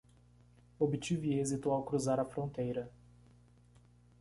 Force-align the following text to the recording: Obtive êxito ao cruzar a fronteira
Obtive 0.79 1.25
êxito 1.39 1.69
ao 1.71 1.83
cruzar 1.83 2.19
a 2.19 2.25
fronteira 2.25 2.89